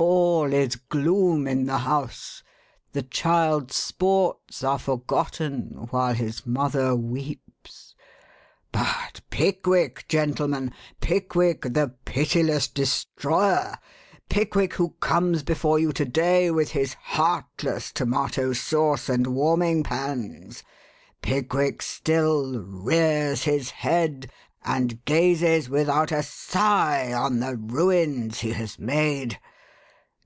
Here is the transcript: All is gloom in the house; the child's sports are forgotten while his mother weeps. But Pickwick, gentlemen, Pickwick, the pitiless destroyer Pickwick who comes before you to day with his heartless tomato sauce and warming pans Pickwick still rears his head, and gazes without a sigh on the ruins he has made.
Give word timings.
All 0.00 0.52
is 0.54 0.76
gloom 0.76 1.48
in 1.48 1.66
the 1.66 1.78
house; 1.78 2.44
the 2.92 3.02
child's 3.02 3.74
sports 3.74 4.62
are 4.62 4.78
forgotten 4.78 5.88
while 5.90 6.14
his 6.14 6.46
mother 6.46 6.94
weeps. 6.94 7.96
But 8.70 9.22
Pickwick, 9.30 10.06
gentlemen, 10.08 10.72
Pickwick, 11.00 11.62
the 11.62 11.96
pitiless 12.04 12.68
destroyer 12.68 13.76
Pickwick 14.28 14.74
who 14.74 14.90
comes 15.00 15.42
before 15.42 15.80
you 15.80 15.92
to 15.94 16.04
day 16.04 16.52
with 16.52 16.70
his 16.70 16.94
heartless 16.94 17.90
tomato 17.90 18.52
sauce 18.52 19.08
and 19.08 19.26
warming 19.34 19.82
pans 19.82 20.62
Pickwick 21.22 21.82
still 21.82 22.60
rears 22.60 23.42
his 23.42 23.70
head, 23.70 24.30
and 24.64 25.04
gazes 25.04 25.68
without 25.68 26.12
a 26.12 26.22
sigh 26.22 27.12
on 27.12 27.40
the 27.40 27.56
ruins 27.56 28.38
he 28.40 28.52
has 28.52 28.78
made. 28.78 29.40